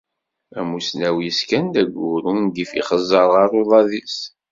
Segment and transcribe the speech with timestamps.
[0.59, 4.17] Amusnaw yeskan-d ayyur, ungif ixeẓẓer ɣer uḍad-is.